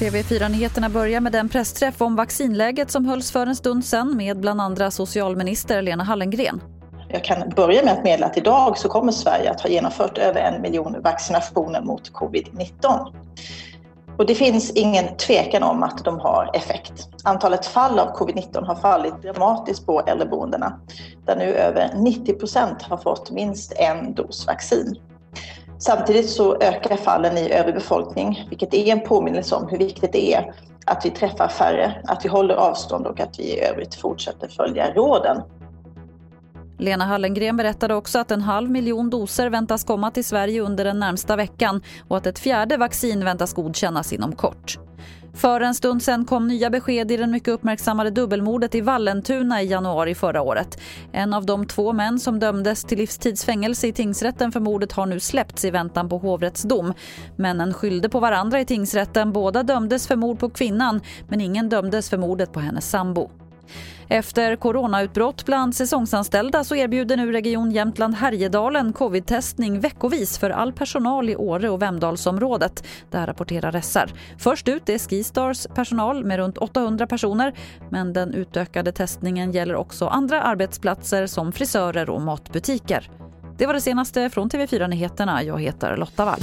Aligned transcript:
TV4-nyheterna 0.00 0.88
börjar 0.88 1.20
med 1.20 1.32
den 1.32 1.48
pressträff 1.48 2.00
om 2.02 2.16
vaccinläget 2.16 2.90
som 2.90 3.04
hölls 3.04 3.32
för 3.32 3.46
en 3.46 3.56
stund 3.56 3.84
sedan 3.84 4.16
med 4.16 4.40
bland 4.40 4.60
andra 4.60 4.90
socialminister 4.90 5.82
Lena 5.82 6.04
Hallengren. 6.04 6.60
Jag 7.08 7.24
kan 7.24 7.48
börja 7.56 7.84
med 7.84 7.92
att 7.92 8.04
meddela 8.04 8.26
att 8.26 8.36
idag 8.36 8.78
så 8.78 8.88
kommer 8.88 9.12
Sverige 9.12 9.50
att 9.50 9.60
ha 9.60 9.70
genomfört 9.70 10.18
över 10.18 10.40
en 10.40 10.62
miljon 10.62 10.96
vaccinationer 11.02 11.82
mot 11.82 12.12
covid-19. 12.12 13.12
Och 14.20 14.26
det 14.26 14.34
finns 14.34 14.70
ingen 14.70 15.16
tvekan 15.16 15.62
om 15.62 15.82
att 15.82 16.04
de 16.04 16.18
har 16.20 16.50
effekt. 16.54 17.08
Antalet 17.24 17.66
fall 17.66 17.98
av 17.98 18.16
covid-19 18.16 18.66
har 18.66 18.74
fallit 18.74 19.22
dramatiskt 19.22 19.86
på 19.86 20.00
äldreboendena 20.00 20.80
där 21.26 21.36
nu 21.36 21.44
över 21.44 21.90
90 21.94 22.34
procent 22.34 22.82
har 22.82 22.96
fått 22.96 23.30
minst 23.30 23.72
en 23.76 24.14
dos 24.14 24.46
vaccin. 24.46 24.96
Samtidigt 25.78 26.30
så 26.30 26.56
ökar 26.60 26.96
fallen 26.96 27.38
i 27.38 27.52
övrig 27.52 27.74
befolkning, 27.74 28.46
vilket 28.48 28.74
är 28.74 28.86
en 28.86 29.00
påminnelse 29.00 29.54
om 29.54 29.68
hur 29.68 29.78
viktigt 29.78 30.12
det 30.12 30.34
är 30.34 30.54
att 30.86 31.06
vi 31.06 31.10
träffar 31.10 31.48
färre, 31.48 32.02
att 32.04 32.24
vi 32.24 32.28
håller 32.28 32.54
avstånd 32.54 33.06
och 33.06 33.20
att 33.20 33.38
vi 33.38 33.42
i 33.42 33.60
övrigt 33.60 33.94
fortsätter 33.94 34.48
följa 34.48 34.94
råden. 34.94 35.42
Lena 36.80 37.04
Hallengren 37.04 37.56
berättade 37.56 37.94
också 37.94 38.18
att 38.18 38.30
en 38.30 38.42
halv 38.42 38.70
miljon 38.70 39.10
doser 39.10 39.50
väntas 39.50 39.84
komma 39.84 40.10
till 40.10 40.24
Sverige 40.24 40.60
under 40.60 40.84
den 40.84 40.98
närmsta 40.98 41.36
veckan 41.36 41.82
och 42.08 42.16
att 42.16 42.26
ett 42.26 42.38
fjärde 42.38 42.76
vaccin 42.76 43.24
väntas 43.24 43.54
godkännas 43.54 44.12
inom 44.12 44.32
kort. 44.32 44.78
För 45.34 45.60
en 45.60 45.74
stund 45.74 46.02
sen 46.02 46.24
kom 46.24 46.48
nya 46.48 46.70
besked 46.70 47.12
i 47.12 47.16
den 47.16 47.30
mycket 47.30 47.48
uppmärksammade 47.48 48.10
dubbelmordet 48.10 48.74
i 48.74 48.80
Vallentuna 48.80 49.62
i 49.62 49.66
januari 49.66 50.14
förra 50.14 50.42
året. 50.42 50.80
En 51.12 51.34
av 51.34 51.46
de 51.46 51.66
två 51.66 51.92
män 51.92 52.20
som 52.20 52.38
dömdes 52.38 52.84
till 52.84 52.98
livstidsfängelse 52.98 53.86
i 53.86 53.92
tingsrätten 53.92 54.52
för 54.52 54.60
mordet 54.60 54.92
har 54.92 55.06
nu 55.06 55.20
släppts 55.20 55.64
i 55.64 55.70
väntan 55.70 56.08
på 56.08 56.18
hovrättsdom. 56.18 56.94
Männen 57.36 57.74
skyllde 57.74 58.08
på 58.08 58.20
varandra 58.20 58.60
i 58.60 58.64
tingsrätten. 58.64 59.32
Båda 59.32 59.62
dömdes 59.62 60.06
för 60.06 60.16
mord 60.16 60.38
på 60.38 60.50
kvinnan 60.50 61.00
men 61.28 61.40
ingen 61.40 61.68
dömdes 61.68 62.10
för 62.10 62.18
mordet 62.18 62.52
på 62.52 62.60
hennes 62.60 62.90
sambo. 62.90 63.30
Efter 64.12 64.56
coronautbrott 64.56 65.46
bland 65.46 65.76
säsongsanställda 65.76 66.64
så 66.64 66.76
erbjuder 66.76 67.16
nu 67.16 67.32
Region 67.32 67.70
Jämtland 67.70 68.14
Härjedalen 68.14 68.92
covid-testning 68.92 69.80
veckovis 69.80 70.38
för 70.38 70.50
all 70.50 70.72
personal 70.72 71.30
i 71.30 71.36
Åre 71.36 71.70
och 71.70 71.82
Vemdalsområdet. 71.82 72.86
Det 73.10 73.18
här 73.18 73.26
rapporterar 73.26 73.80
SR. 73.80 74.12
Först 74.38 74.68
ut 74.68 74.88
är 74.88 74.98
Skistars 74.98 75.66
personal 75.74 76.24
med 76.24 76.38
runt 76.38 76.58
800 76.58 77.06
personer 77.06 77.54
men 77.90 78.12
den 78.12 78.34
utökade 78.34 78.92
testningen 78.92 79.52
gäller 79.52 79.74
också 79.74 80.06
andra 80.06 80.42
arbetsplatser 80.42 81.26
som 81.26 81.52
frisörer 81.52 82.10
och 82.10 82.20
matbutiker. 82.20 83.10
Det 83.58 83.66
var 83.66 83.74
det 83.74 83.80
senaste 83.80 84.30
från 84.30 84.50
TV4 84.50 84.88
Nyheterna. 84.88 85.42
Jag 85.42 85.60
heter 85.60 85.96
Lotta 85.96 86.24
Wall. 86.24 86.40